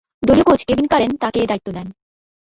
[0.23, 1.87] দলীয় coach Kevin Curran তাকে এ দায়িত্ব দেন।